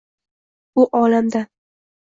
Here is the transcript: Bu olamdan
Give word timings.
Bu 0.75 0.89
olamdan 0.91 1.47